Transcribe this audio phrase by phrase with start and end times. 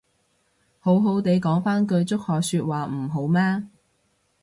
[0.79, 3.61] 好好哋講返句祝賀說話唔好咩